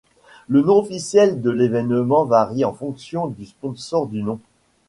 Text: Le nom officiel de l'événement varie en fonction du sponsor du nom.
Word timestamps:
Le 0.47 0.63
nom 0.63 0.79
officiel 0.79 1.43
de 1.43 1.51
l'événement 1.51 2.25
varie 2.25 2.65
en 2.65 2.73
fonction 2.73 3.27
du 3.27 3.45
sponsor 3.45 4.07
du 4.07 4.23
nom. 4.23 4.39